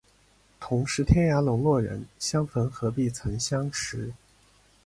[0.59, 4.11] 同是天涯沦落人，相逢何必曾相识